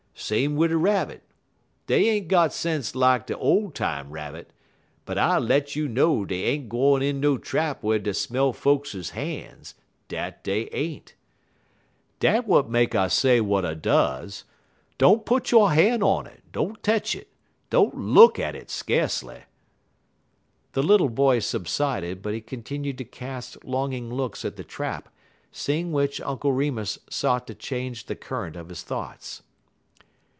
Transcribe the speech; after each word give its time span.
Same 0.13 0.55
wid 0.55 0.71
Rabbit. 0.71 1.23
Dey 1.87 2.07
ain't 2.07 2.27
got 2.27 2.53
sense 2.53 2.95
lak 2.95 3.25
de 3.25 3.35
ole 3.35 3.71
time 3.71 4.11
Rabbit, 4.11 4.53
but 5.03 5.17
I 5.17 5.39
let 5.39 5.75
you 5.75 5.87
know 5.87 6.25
dey 6.25 6.43
ain't 6.43 6.69
gwine 6.69 7.01
in 7.01 7.19
no 7.19 7.39
trap 7.39 7.81
whar 7.81 7.97
dey 7.97 8.13
smell 8.13 8.53
folks' 8.53 9.09
han's 9.09 9.73
dat 10.07 10.43
dey 10.43 10.69
ain't. 10.71 11.15
Dat 12.19 12.41
w'at 12.43 12.69
make 12.69 12.93
I 12.93 13.07
say 13.07 13.39
w'at 13.39 13.65
I 13.65 13.73
does. 13.73 14.43
Don't 14.99 15.25
put 15.25 15.51
yo' 15.51 15.65
han' 15.65 16.03
on 16.03 16.27
it; 16.27 16.43
don't 16.51 16.81
tetch 16.83 17.15
it; 17.15 17.29
don't 17.71 17.95
look 17.97 18.37
at 18.37 18.55
it 18.55 18.67
skacely." 18.69 19.41
The 20.73 20.83
little 20.83 21.09
boy 21.09 21.39
subsided, 21.39 22.21
but 22.21 22.35
he 22.35 22.41
continued 22.41 22.99
to 22.99 23.05
cast 23.05 23.65
longing 23.65 24.13
looks 24.13 24.45
at 24.45 24.55
the 24.55 24.63
trap, 24.63 25.09
seeing 25.51 25.91
which 25.91 26.21
Uncle 26.21 26.51
Remus 26.53 26.99
sought 27.09 27.47
to 27.47 27.55
change 27.55 28.05
the 28.05 28.15
current 28.15 28.55
of 28.55 28.69
his 28.69 28.83
thoughts. 28.83 29.41